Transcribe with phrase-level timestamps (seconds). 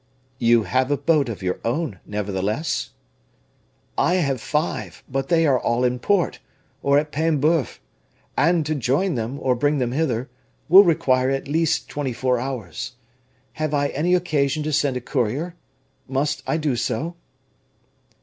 [0.39, 2.89] "You have a boat of your own, nevertheless?"
[3.95, 6.39] "I have five; but they are all in port,
[6.81, 7.79] or at Paimboeuf;
[8.35, 10.27] and to join them, or bring them hither,
[10.69, 12.93] would require at least twenty four hours.
[13.61, 15.53] Have I any occasion to send a courier?
[16.07, 17.15] Must I do so?"